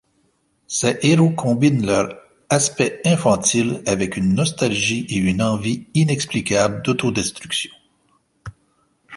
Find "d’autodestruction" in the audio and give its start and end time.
6.81-7.69